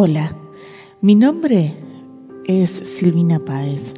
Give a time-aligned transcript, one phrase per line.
[0.00, 0.32] Hola,
[1.00, 1.74] mi nombre
[2.46, 3.94] es Silvina Páez.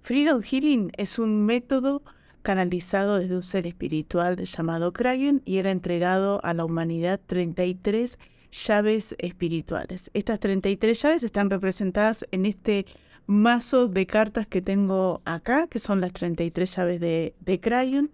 [0.01, 2.01] Freedom Healing es un método
[2.41, 8.17] canalizado desde un ser espiritual llamado Crayon y era entregado a la humanidad 33
[8.51, 10.09] llaves espirituales.
[10.13, 12.85] Estas 33 llaves están representadas en este
[13.25, 18.11] mazo de cartas que tengo acá, que son las 33 llaves de, de Crayon.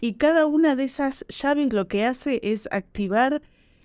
[0.00, 3.42] Y cada una de esas llaves lo que hace es activar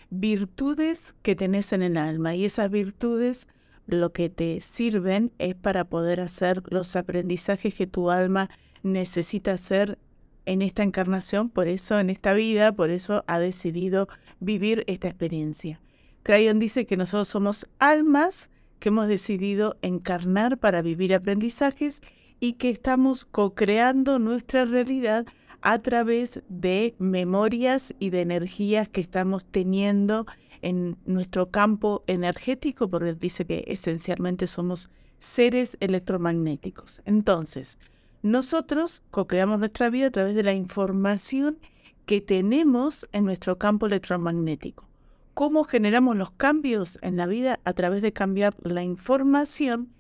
[0.10, 3.48] virtudes que tenés en el alma y esas virtudes
[3.86, 8.50] lo que te sirven es para poder hacer los aprendizajes que tu alma
[8.84, 9.98] necesita hacer
[10.46, 14.08] en esta encarnación, por eso en esta vida, por eso ha decidido
[14.40, 15.80] vivir esta experiencia.
[16.24, 18.50] Crayon dice que nosotros somos almas
[18.80, 22.02] que hemos decidido encarnar para vivir aprendizajes
[22.40, 25.26] y que estamos co-creando nuestra realidad
[25.62, 30.26] a través de memorias y de energías que estamos teniendo
[30.62, 37.02] en nuestro campo energético, porque dice que esencialmente somos seres electromagnéticos.
[37.06, 37.78] Entonces,
[38.22, 41.58] nosotros co-creamos nuestra vida a través de la información
[42.06, 44.88] que tenemos en nuestro campo electromagnético.
[45.34, 47.60] ¿Cómo generamos los cambios en la vida?
[47.64, 49.94] A través de cambiar la información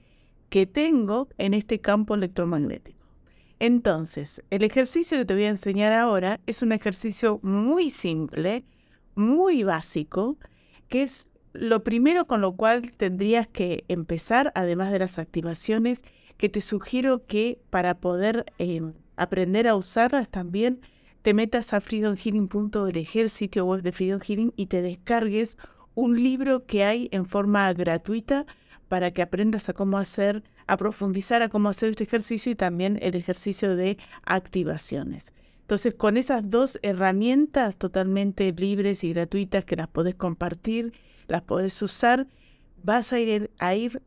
[0.49, 2.98] que tengo en este campo electromagnético.
[3.59, 8.63] Entonces, el ejercicio que te voy a enseñar ahora es un ejercicio muy simple,
[9.15, 10.37] muy básico,
[10.87, 16.03] que es lo primero con lo cual tendrías que empezar, además de las activaciones,
[16.37, 20.79] que te sugiero que para poder em, aprender a usarlas también
[21.21, 25.57] te metas a freedomhealing.org, el sitio web de Freedom Healing, y te descargues
[25.95, 28.45] un libro que hay en forma gratuita
[28.87, 32.99] para que aprendas a cómo hacer a profundizar a cómo hacer este ejercicio y también
[33.01, 35.33] el ejercicio de activaciones.
[35.61, 40.93] Entonces, con esas dos herramientas totalmente libres y gratuitas que las podés compartir,
[41.27, 42.27] las podés usar,
[42.83, 44.01] vas a ir, a ir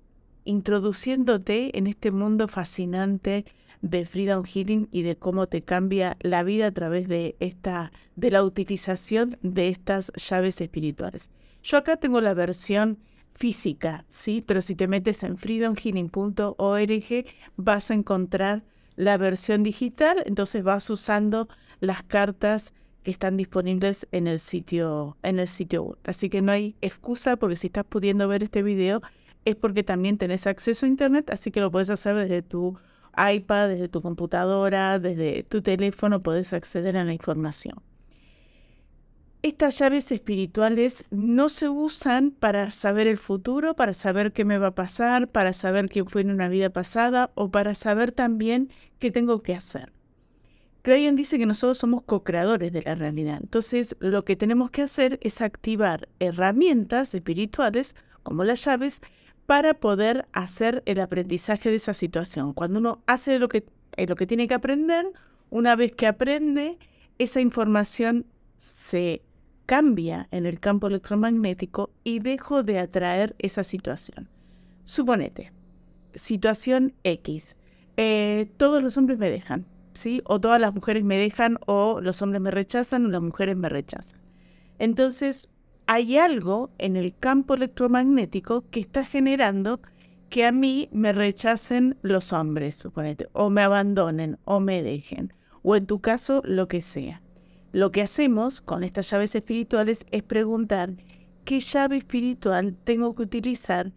[0.45, 3.45] introduciéndote en este mundo fascinante
[3.81, 8.31] de Freedom Healing y de cómo te cambia la vida a través de esta de
[8.31, 11.31] la utilización de estas llaves espirituales.
[11.65, 12.99] Yo acá tengo la versión
[13.35, 14.43] física, ¿sí?
[14.47, 17.27] Pero si te metes en freedomhealing.org
[17.57, 18.65] vas a encontrar
[18.97, 21.49] la versión digital, entonces vas usando
[21.81, 25.99] las cartas que están disponibles en el sitio en el sitio web.
[26.05, 29.03] Así que no hay excusa porque si estás pudiendo ver este video
[29.45, 32.79] es porque también tenés acceso a internet, así que lo puedes hacer desde tu
[33.17, 37.75] iPad, desde tu computadora, desde tu teléfono, puedes acceder a la información.
[39.43, 44.69] Estas llaves espirituales no se usan para saber el futuro, para saber qué me va
[44.69, 49.11] a pasar, para saber quién fue en una vida pasada o para saber también qué
[49.11, 49.93] tengo que hacer.
[50.83, 53.41] Crayon dice que nosotros somos co-creadores de la realidad.
[53.43, 59.01] Entonces, lo que tenemos que hacer es activar herramientas espirituales, como las llaves,
[59.47, 62.53] para poder hacer el aprendizaje de esa situación.
[62.53, 63.65] Cuando uno hace lo que,
[63.97, 65.05] eh, lo que tiene que aprender,
[65.51, 66.79] una vez que aprende,
[67.19, 68.25] esa información
[68.57, 69.23] se
[69.73, 74.29] cambia en el campo electromagnético y dejo de atraer esa situación.
[74.85, 75.51] Suponete,
[76.15, 77.57] situación X.
[77.97, 79.65] Eh, todos los hombres me dejan,
[79.95, 80.21] ¿sí?
[80.27, 83.71] O todas las mujeres me dejan, o los hombres me rechazan, o las mujeres me
[83.71, 84.21] rechazan.
[84.79, 85.49] Entonces,
[85.87, 89.81] hay algo en el campo electromagnético que está generando
[90.29, 95.33] que a mí me rechacen los hombres, suponete, o me abandonen, o me dejen,
[95.63, 97.22] o en tu caso, lo que sea.
[97.73, 100.93] Lo que hacemos con estas llaves espirituales es preguntar
[101.47, 103.93] qué llave espiritual tengo que utilizar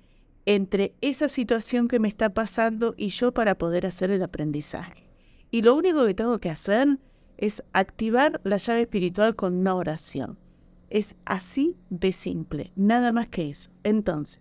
[0.45, 5.09] entre esa situación que me está pasando y yo para poder hacer el aprendizaje.
[5.51, 6.99] Y lo único que tengo que hacer
[7.37, 10.37] es activar la llave espiritual con una oración.
[10.89, 13.71] Es así de simple, nada más que eso.
[13.83, 14.39] Entonces,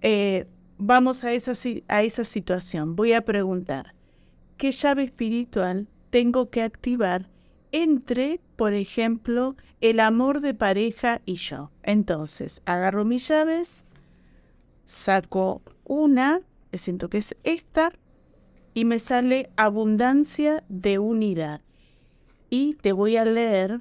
[0.00, 0.48] eh,
[0.78, 1.52] vamos a esa,
[1.86, 2.96] a esa situación.
[2.96, 3.94] Voy a preguntar,
[4.56, 7.28] ¿qué llave espiritual tengo que activar
[7.72, 11.70] entre, por ejemplo, el amor de pareja y yo?
[11.82, 13.84] Entonces, agarro mis llaves,
[14.84, 16.40] saco una,
[16.72, 17.92] siento que es esta,
[18.74, 21.60] y me sale abundancia de unidad.
[22.48, 23.80] Y te voy a leer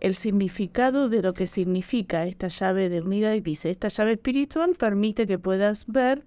[0.00, 4.74] el significado de lo que significa esta llave de unidad y dice, esta llave espiritual
[4.76, 6.24] permite que puedas ver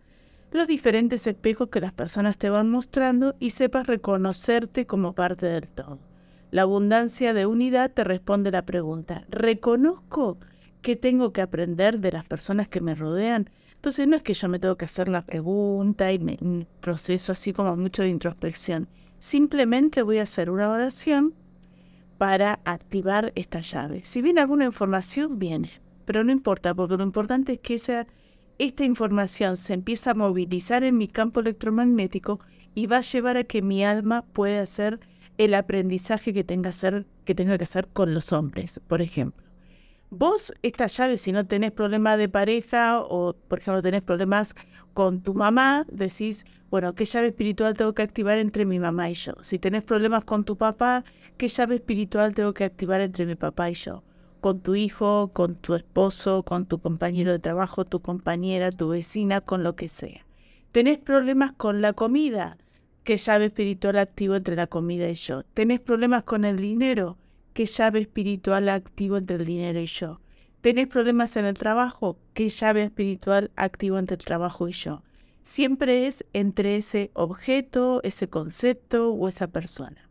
[0.51, 5.67] los diferentes espejos que las personas te van mostrando y sepas reconocerte como parte del
[5.67, 5.99] todo.
[6.51, 10.37] La abundancia de unidad te responde la pregunta, ¿reconozco
[10.81, 13.49] qué tengo que aprender de las personas que me rodean?
[13.75, 17.31] Entonces no es que yo me tengo que hacer la pregunta y me, un proceso
[17.31, 18.87] así como mucho de introspección.
[19.19, 21.33] Simplemente voy a hacer una oración
[22.17, 24.01] para activar esta llave.
[24.03, 25.69] Si viene alguna información, viene,
[26.05, 28.07] pero no importa, porque lo importante es que esa,
[28.57, 32.39] esta información se empieza a movilizar en mi campo electromagnético
[32.73, 34.99] y va a llevar a que mi alma pueda hacer
[35.37, 39.45] el aprendizaje que tenga, hacer, que, que hacer con los hombres, por ejemplo.
[40.11, 44.55] Vos, esta llave, si no tenés problemas de pareja o, por ejemplo, tenés problemas
[44.93, 49.15] con tu mamá, decís, bueno, ¿qué llave espiritual tengo que activar entre mi mamá y
[49.15, 49.33] yo?
[49.41, 51.03] Si tenés problemas con tu papá,
[51.37, 54.03] ¿qué llave espiritual tengo que activar entre mi papá y yo?
[54.41, 59.41] Con tu hijo, con tu esposo, con tu compañero de trabajo, tu compañera, tu vecina,
[59.41, 60.25] con lo que sea.
[60.71, 62.57] ¿Tenés problemas con la comida?
[63.05, 65.43] ¿Qué llave espiritual activo entre la comida y yo?
[65.53, 67.19] ¿Tenés problemas con el dinero?
[67.53, 70.21] ¿Qué llave espiritual activo entre el dinero y yo?
[70.61, 72.17] ¿Tenés problemas en el trabajo?
[72.33, 75.03] ¿Qué llave espiritual activo entre el trabajo y yo?
[75.43, 80.09] Siempre es entre ese objeto, ese concepto o esa persona.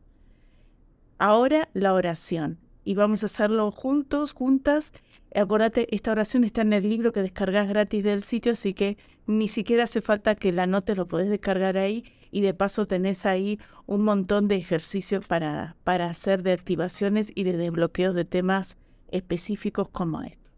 [1.19, 2.61] Ahora la oración.
[2.85, 4.93] Y vamos a hacerlo juntos, juntas.
[5.35, 9.49] Acordate, esta oración está en el libro que descargas gratis del sitio, así que ni
[9.49, 13.60] siquiera hace falta que la notes, lo podés descargar ahí y de paso tenés ahí
[13.86, 18.76] un montón de ejercicios para, para hacer de activaciones y de desbloqueos de temas
[19.12, 20.50] específicos como esto.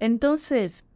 [0.00, 0.86] Entonces,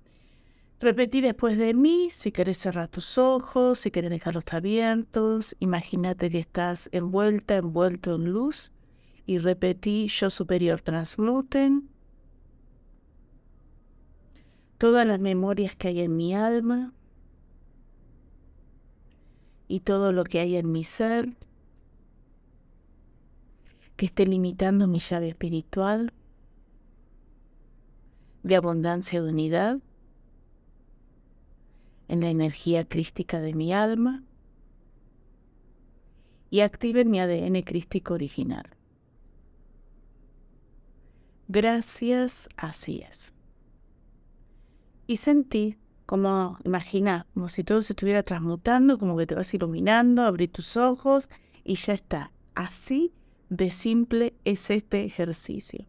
[0.81, 6.39] repetí después de mí, si querés cerrar tus ojos, si querés dejarlos abiertos, imagínate que
[6.39, 8.73] estás envuelta, envuelto en luz
[9.27, 11.91] y repetí yo superior transmuten
[14.79, 16.95] todas las memorias que hay en mi alma
[19.73, 21.35] y todo lo que hay en mi ser
[23.97, 26.13] que esté limitando mi llave espiritual
[28.43, 29.79] de abundancia de unidad
[32.09, 34.23] en la energía crística de mi alma
[36.51, 38.77] y activen mi ADN crístico original.
[41.49, 43.33] Gracias, así es.
[45.07, 45.79] Y sentí
[46.13, 50.77] como, imagina, como si todo se estuviera transmutando, como que te vas iluminando, abrí tus
[50.77, 51.31] ojos
[51.65, 52.33] y ya está.
[52.55, 53.15] Así
[53.49, 55.87] de simple es este ejercicio.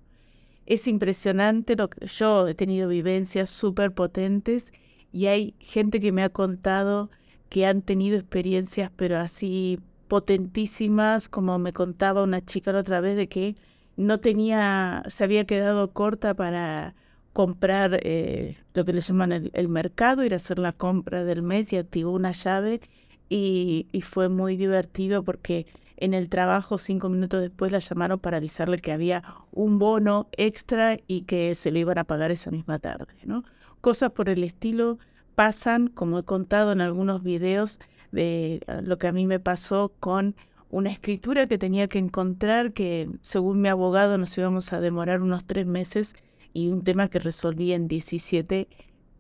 [0.66, 4.72] Es impresionante lo que yo he tenido vivencias súper potentes
[5.12, 7.10] y hay gente que me ha contado
[7.50, 13.18] que han tenido experiencias pero así potentísimas, como me contaba una chica la otra vez
[13.18, 13.58] de que
[13.98, 16.96] no tenía, se había quedado corta para
[17.34, 21.74] comprar eh, lo que le llaman el, mercado, ir a hacer la compra del mes
[21.74, 22.80] y activó una llave
[23.28, 25.66] y, fue muy divertido porque
[25.98, 31.00] en el trabajo cinco minutos después la llamaron para avisarle que había un bono extra
[31.08, 33.14] y que se lo iban a pagar esa misma tarde.
[33.26, 33.44] ¿no?
[33.82, 35.00] Cosas por el estilo
[35.34, 37.80] pasan, como he contado en algunos videos,
[38.12, 40.36] de ah, lo que a mí me pasó con
[40.70, 45.46] una escritura que tenía que encontrar, que según mi abogado nos íbamos a demorar unos
[45.46, 46.16] tres meses
[46.54, 48.68] y un tema que resolví en 17,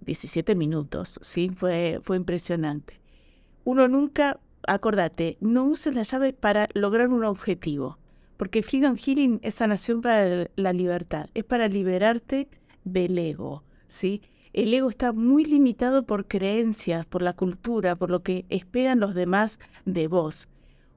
[0.01, 1.49] 17 minutos, ¿sí?
[1.53, 2.99] Fue, fue impresionante.
[3.63, 7.97] Uno nunca, acordate, no uses la llave para lograr un objetivo,
[8.37, 12.47] porque Freedom Healing es sanación para la libertad, es para liberarte
[12.83, 14.21] del ego, ¿sí?
[14.53, 19.15] El ego está muy limitado por creencias, por la cultura, por lo que esperan los
[19.15, 20.47] demás de vos.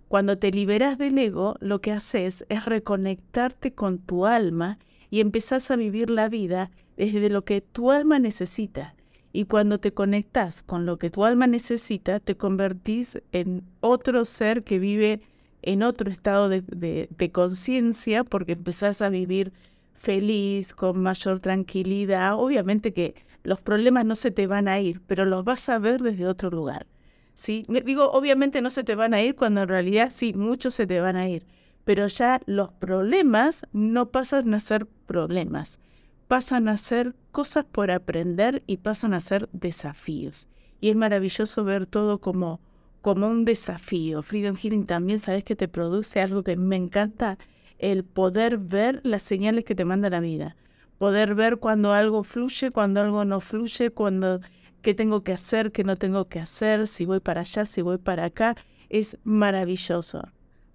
[0.09, 4.79] Cuando te liberas del ego, lo que haces es reconectarte con tu alma
[5.17, 8.95] y empezás a vivir la vida desde lo que tu alma necesita.
[9.33, 14.63] Y cuando te conectas con lo que tu alma necesita, te convertís en otro ser
[14.63, 15.23] que vive
[15.63, 16.61] en otro estado de,
[17.09, 19.55] de conciencia porque empezás a vivir
[19.95, 22.35] feliz, con mayor tranquilidad.
[22.35, 26.03] Obviamente que los problemas no se te van a ir, pero los vas a ver
[26.03, 26.87] desde otro lugar.
[27.33, 27.65] ¿sí?
[27.87, 31.01] Digo, obviamente no se te van a ir cuando en realidad sí, muchos se te
[31.01, 31.47] van a ir,
[31.87, 35.81] pero ya los problemas no pasan a ser problemas,
[36.29, 40.51] pasan a ser cosas por aprender y pasan a ser desafíos.
[40.83, 42.61] Y es maravilloso ver todo como,
[43.01, 44.21] como un desafío.
[44.21, 47.39] Freedom Healing también, ¿sabes que te produce algo que me encanta?
[47.79, 50.57] el poder ver las señales que te manda la vida,
[50.99, 54.41] poder ver cuando algo fluye, cuando algo no fluye, cuando
[54.83, 57.99] qué tengo que hacer, qué no tengo que hacer, si voy para allá, si voy
[57.99, 58.57] para acá,
[58.89, 60.23] es maravilloso.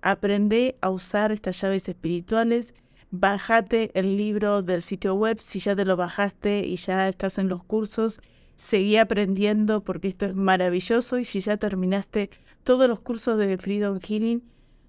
[0.02, 2.74] Aprende a usar estas llaves espirituales.
[3.12, 7.50] Bájate el libro del sitio web si ya te lo bajaste y ya estás en
[7.50, 8.20] los cursos.
[8.56, 12.30] Seguí aprendiendo porque esto es maravilloso y si ya terminaste
[12.64, 14.44] todos los cursos de Freedom Healing,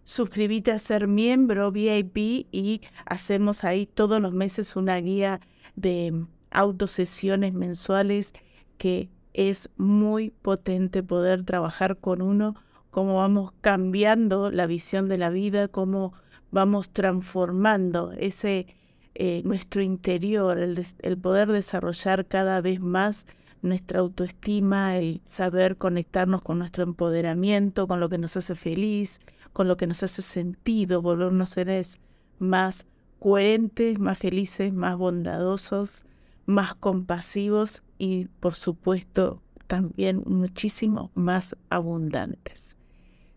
[0.05, 5.41] suscríbete a ser miembro VIP y hacemos ahí todos los meses una guía
[5.77, 8.35] de autosesiones mensuales
[8.79, 12.55] que es muy potente poder trabajar con uno,
[12.93, 16.13] cómo vamos cambiando la visión de la vida, cómo
[16.51, 18.67] vamos transformando ese
[19.15, 23.27] eh, nuestro interior, el, el poder desarrollar cada vez más
[23.63, 29.21] nuestra autoestima, el saber conectarnos con nuestro empoderamiento, con lo que nos hace feliz,
[29.55, 31.99] con lo que nos hace sentido, volvernos seres
[32.39, 32.87] más
[33.19, 36.05] coherentes, más felices, más bondadosos,
[36.45, 42.72] más compasivos y por supuesto también muchísimo más abundantes.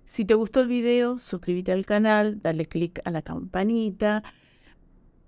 [0.06, 4.24] Si te gustó el video, suscríbete al canal, dale click a la campanita,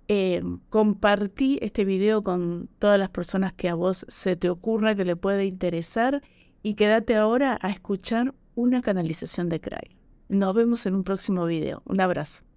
[0.06, 5.04] eh, compartí este video con todas las personas que a vos se te ocurra que
[5.04, 6.22] le pueda interesar
[6.62, 9.96] y quédate ahora a escuchar una canalización de Cry.
[10.28, 11.82] Nos vemos en un próximo video.
[11.84, 12.47] Un abrazo.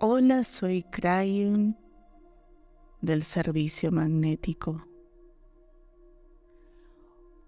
[0.00, 1.76] Hola, soy Crayon
[3.00, 4.86] del servicio magnético.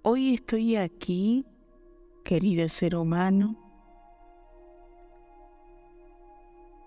[0.02, 1.47] Hoy estoy aquí,
[2.25, 3.54] querido ser humano,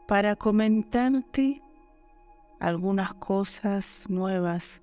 [0.05, 1.61] para comentarte
[2.59, 4.81] algunas cosas nuevas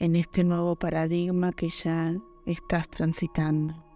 [0.00, 2.12] en este nuevo paradigma que ya
[2.44, 3.91] estás transitando.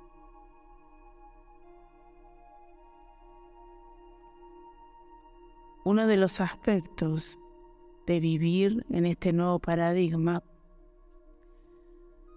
[5.86, 7.38] Uno de los aspectos
[8.08, 10.42] de vivir en este nuevo paradigma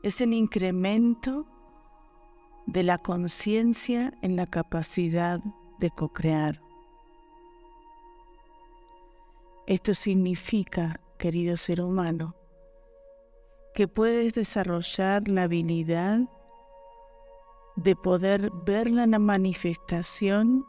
[0.03, 1.47] es el incremento
[2.67, 5.39] de la conciencia en la capacidad
[5.79, 6.61] de co-crear.
[9.65, 12.35] Esto significa, querido ser humano,
[13.73, 16.19] que puedes desarrollar la habilidad
[17.77, 20.68] de poder ver la manifestación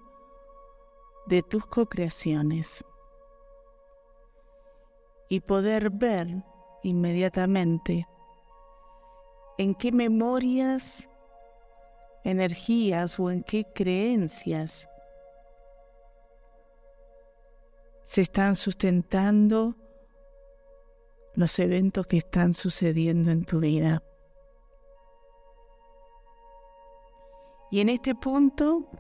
[1.30, 2.84] de tus co-creaciones
[5.28, 6.26] y poder ver
[6.82, 8.08] inmediatamente
[9.56, 11.08] en qué memorias,
[12.24, 14.88] energías o en qué creencias
[18.02, 19.76] se están sustentando
[21.34, 24.02] los eventos que están sucediendo en tu vida.
[27.70, 28.90] Y en este punto,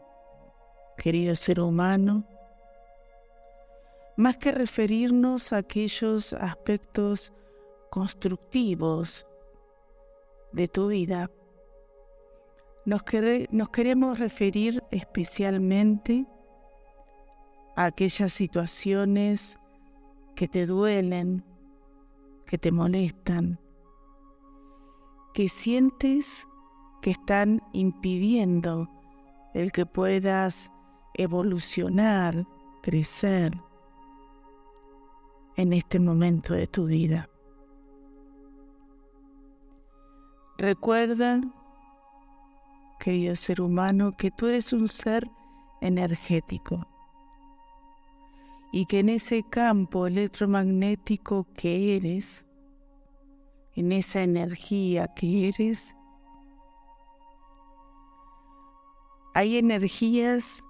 [1.00, 2.26] querido ser humano,
[4.18, 7.32] más que referirnos a aquellos aspectos
[7.88, 9.26] constructivos
[10.52, 11.30] de tu vida,
[12.84, 13.02] nos,
[13.50, 16.26] nos queremos referir especialmente
[17.76, 19.58] aquellas situaciones
[20.36, 21.42] que te duelen,
[22.44, 23.58] que te molestan,
[25.32, 26.46] que sientes
[27.00, 28.86] que están impidiendo
[29.54, 30.70] el que puedas
[31.14, 32.46] evolucionar,
[32.82, 33.52] crecer
[35.56, 37.28] en este momento de tu vida.
[40.58, 41.40] Recuerda,
[42.98, 45.28] querido ser humano, que tú eres un ser
[45.80, 46.86] energético
[48.72, 52.44] y que en ese campo electromagnético que eres,
[53.74, 55.96] en esa energía que eres,
[59.34, 60.62] hay energías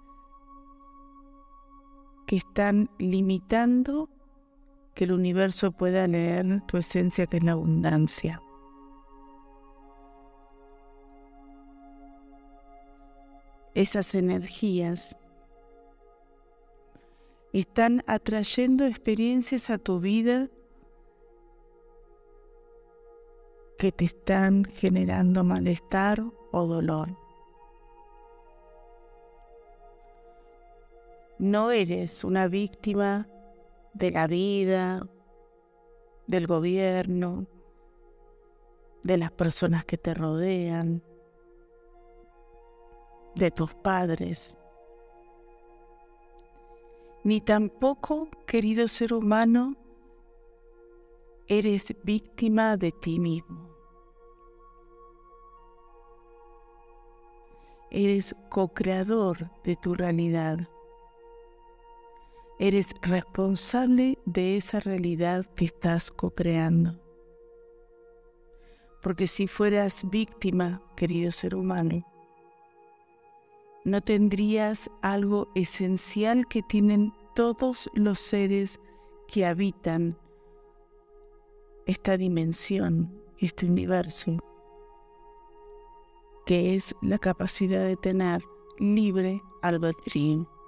[2.31, 4.09] que están limitando
[4.95, 8.41] que el universo pueda leer tu esencia que es la abundancia.
[13.75, 15.17] esas energías
[17.53, 20.49] están atrayendo experiencias a tu vida
[23.77, 26.23] que te están generando malestar
[26.53, 27.17] o dolor.
[31.41, 33.27] No eres una víctima
[33.95, 35.09] de la vida,
[36.27, 37.47] del gobierno,
[39.03, 41.03] de las personas que te rodean,
[43.37, 44.59] de tus padres,
[47.25, 49.77] ni tampoco, querido ser humano,
[51.49, 53.75] eres víctima de ti mismo.
[57.91, 60.69] Eres co-creador de tu realidad.
[62.63, 67.01] Eres responsable de esa realidad que estás co-creando.
[69.03, 72.07] Porque si fueras víctima, querido ser humano,
[73.87, 78.79] no tendrías algo esencial que tienen todos los seres
[79.27, 80.19] que habitan
[81.87, 84.37] esta dimensión, este universo,
[86.45, 88.43] que es la capacidad de tener
[88.79, 90.60] libre albedrío.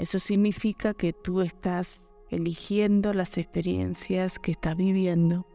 [0.00, 5.46] Eso significa que tú estás eligiendo las experiencias que estás viviendo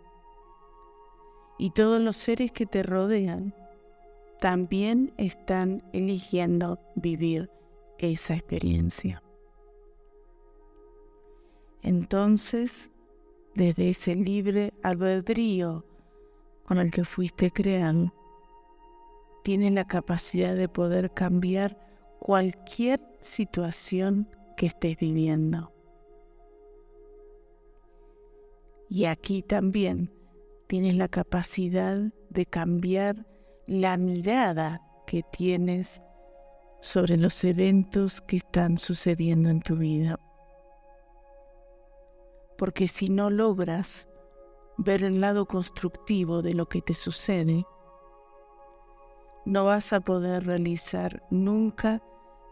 [1.58, 3.56] y todos los seres que te rodean
[4.40, 7.50] también están eligiendo vivir
[7.98, 9.24] esa experiencia.
[11.82, 12.92] Entonces,
[13.56, 15.88] desde ese libre albedrío
[16.68, 18.14] con el que fuiste creado,
[19.44, 21.80] tienes la capacidad de poder cambiar
[22.20, 25.72] cualquier situación que estés viviendo.
[28.90, 30.14] Y aquí también
[30.68, 31.98] tienes la capacidad
[32.30, 33.26] de cambiar
[33.68, 36.02] la mirada que tienes
[36.80, 40.20] sobre los eventos que están sucediendo en tu vida.
[42.58, 44.08] Porque si no logras
[44.78, 47.66] ver el lado constructivo de lo que te sucede,
[49.46, 52.02] no vas a poder realizar nunca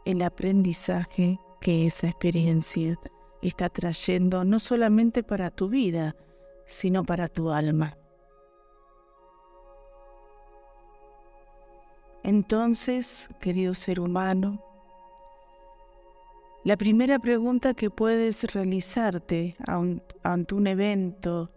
[0.05, 2.99] el aprendizaje que esa experiencia
[3.41, 6.13] está trayendo no solamente para tu vida,
[6.65, 7.97] sino para tu alma.
[12.21, 14.61] Entonces, querido ser humano,
[16.65, 19.55] la primera pregunta que puedes realizarte
[20.23, 21.49] ante un evento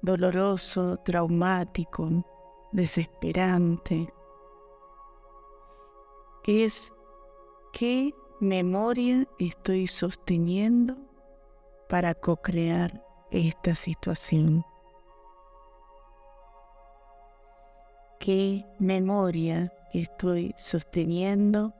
[0.00, 2.08] doloroso, traumático,
[2.72, 4.10] desesperante,
[6.44, 6.90] es
[7.72, 8.12] ¿Qué
[8.42, 10.96] memoria estoy sosteniendo
[11.88, 13.00] para co-crear
[13.30, 14.64] esta situación?
[18.18, 21.72] ¿Qué memoria estoy sosteniendo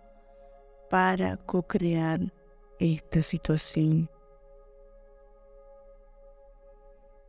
[0.89, 2.33] para co-crear
[2.79, 4.09] esta situación?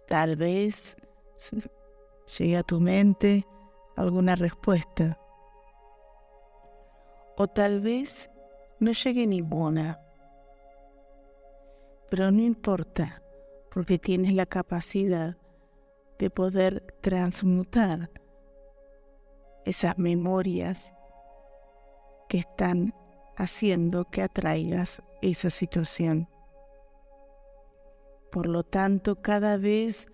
[0.07, 0.95] Tal vez
[2.37, 3.47] llegue a tu mente
[3.95, 5.19] alguna respuesta.
[7.35, 8.29] O tal vez
[8.83, 9.99] no llegue ninguna.
[12.09, 13.23] Pero no importa,
[13.71, 15.35] porque tienes la capacidad
[16.19, 18.11] de poder transmutar
[19.65, 20.93] esas memorias
[22.29, 22.93] que están
[23.35, 26.29] haciendo que atraigas esa situación.
[28.31, 30.07] Por lo tanto, cada vez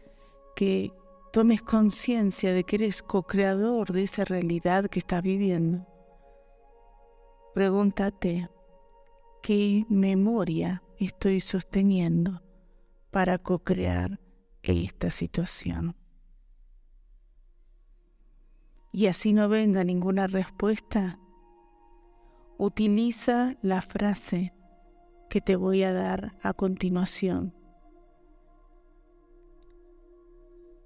[0.55, 0.91] que
[1.31, 5.85] tomes conciencia de que eres co-creador de esa realidad que estás viviendo,
[7.53, 8.49] pregúntate,
[9.41, 12.41] ¿qué memoria estoy sosteniendo
[13.11, 14.19] para co-crear
[14.61, 15.95] esta situación?
[18.91, 21.19] Y así no venga ninguna respuesta,
[22.57, 24.53] utiliza la frase
[25.29, 27.53] que te voy a dar a continuación,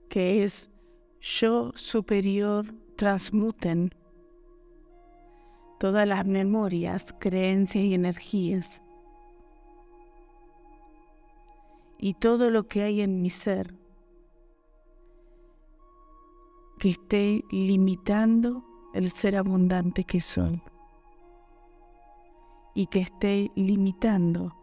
[0.09, 0.69] que es
[1.21, 3.95] yo superior transmuten
[5.83, 8.81] todas las memorias, creencias y energías.
[11.97, 13.75] Y todo lo que hay en mi ser
[16.79, 20.63] que esté limitando el ser abundante que soy
[22.73, 24.55] y que esté limitando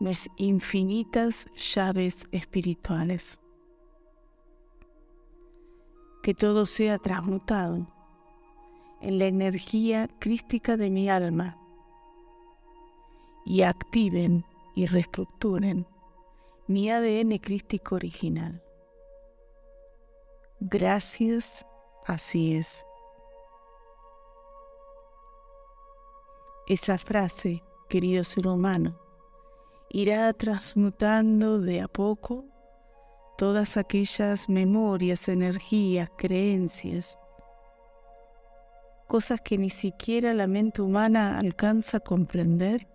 [0.00, 3.38] mis infinitas llaves espirituales.
[6.20, 7.93] Que todo sea transmutado
[9.04, 11.58] en la energía crística de mi alma
[13.44, 15.86] y activen y reestructuren
[16.66, 18.62] mi ADN crístico original.
[20.60, 21.64] Gracias,
[22.06, 22.86] así es.
[26.66, 28.98] esa frase, querido ser humano,
[29.90, 32.46] irá transmutando de a poco
[33.36, 37.18] todas aquellas memorias, energías, creencias,
[39.06, 42.88] cosas que ni siquiera la mente humana alcanza a comprender,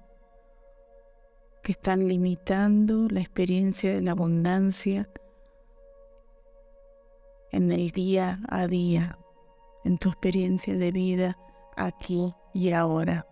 [1.64, 5.10] que están limitando la experiencia de la abundancia
[7.52, 9.18] en el día a día,
[9.84, 11.38] en tu experiencia de vida
[11.76, 13.26] aquí y ahora.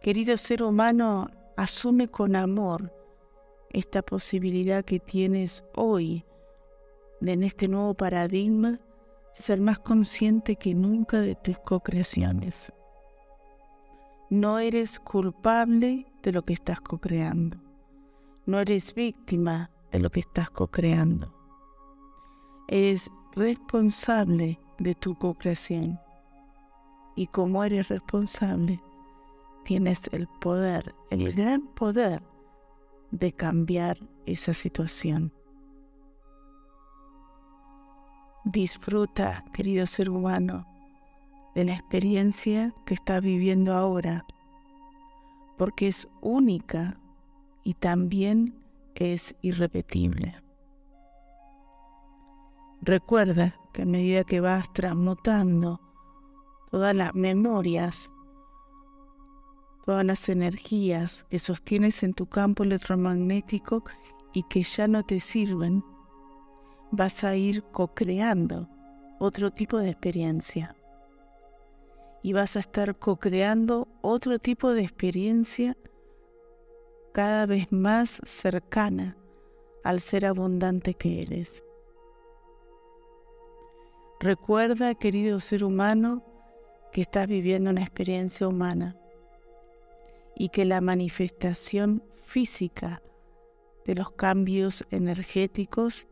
[0.00, 2.92] Querido ser humano, asume con amor
[3.70, 6.24] esta posibilidad que tienes hoy
[7.20, 8.80] en este nuevo paradigma
[9.32, 12.72] ser más consciente que nunca de tus co-creaciones.
[14.30, 17.58] No eres culpable de lo que estás co-creando.
[18.46, 21.34] No eres víctima de lo que estás co-creando.
[22.68, 25.98] Eres responsable de tu co-creación.
[27.14, 28.82] Y como eres responsable,
[29.64, 32.22] tienes el poder, el gran poder
[33.10, 35.32] de cambiar esa situación.
[38.44, 40.66] Disfruta, querido ser humano,
[41.54, 44.24] de la experiencia que estás viviendo ahora,
[45.58, 46.98] porque es única
[47.62, 48.62] y también
[48.94, 50.34] es irrepetible.
[52.80, 55.80] Recuerda que a medida que vas transmutando
[56.70, 58.10] todas las memorias
[59.84, 63.82] todas las energías que sostienes en tu campo electromagnético
[64.32, 65.84] y que ya no te sirven,
[66.92, 68.68] vas a ir co-creando
[69.18, 70.76] otro tipo de experiencia.
[72.22, 75.76] Y vas a estar co-creando otro tipo de experiencia
[77.12, 79.16] cada vez más cercana
[79.82, 81.64] al ser abundante que eres.
[84.20, 86.22] Recuerda, querido ser humano,
[86.92, 88.96] que estás viviendo una experiencia humana
[90.36, 93.02] y que la manifestación física
[93.84, 96.06] de los cambios energéticos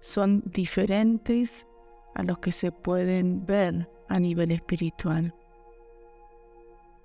[0.00, 1.66] son diferentes
[2.14, 5.34] a los que se pueden ver a nivel espiritual.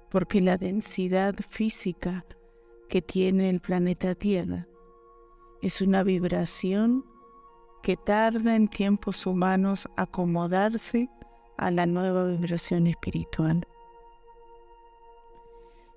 [0.10, 2.26] Porque la densidad física
[2.90, 4.68] que tiene el planeta Tierra
[5.62, 7.06] es una vibración
[7.82, 11.10] que tarda en tiempos humanos acomodarse
[11.58, 13.66] a la nueva vibración espiritual.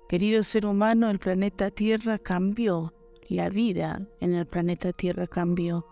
[0.07, 2.93] Querido ser humano, el planeta Tierra cambió,
[3.27, 5.85] la vida en el planeta Tierra cambió.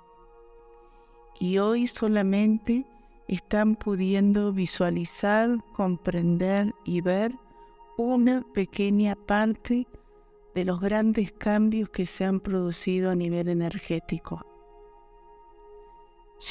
[1.40, 2.86] Y hoy solamente
[3.28, 7.34] están pudiendo visualizar, comprender y ver
[7.98, 9.88] una pequeña parte
[10.54, 14.46] de los grandes cambios que se han producido a nivel energético.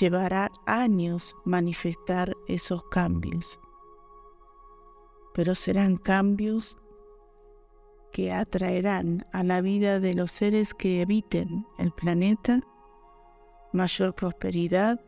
[0.01, 3.61] Llevará años manifestar esos cambios,
[5.35, 6.77] pero serán cambios
[8.12, 12.61] que atraerán a la vida de los seres que habiten el planeta
[13.72, 15.00] mayor prosperidad,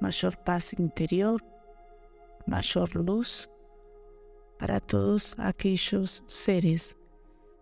[0.00, 1.42] mayor paz interior,
[2.46, 3.48] mayor luz
[4.58, 6.96] para todos aquellos seres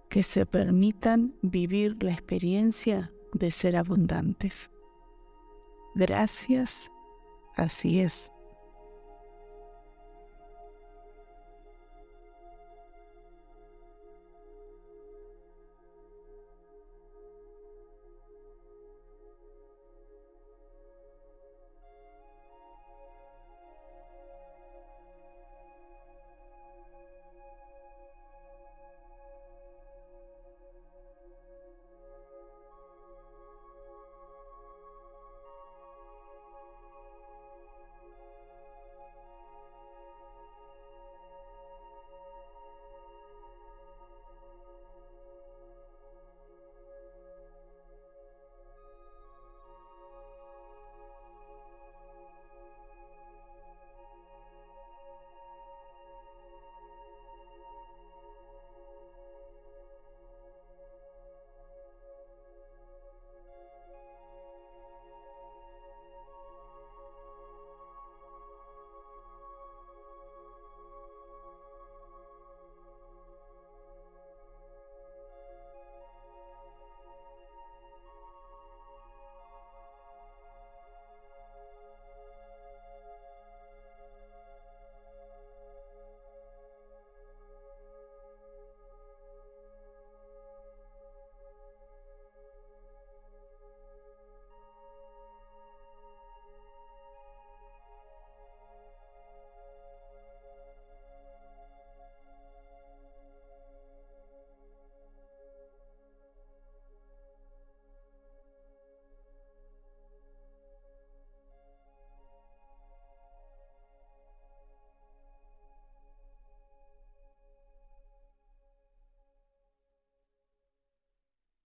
[0.08, 4.70] que se permitan vivir la experiencia de ser abundantes.
[5.94, 6.90] Gracias,
[7.56, 8.32] así es.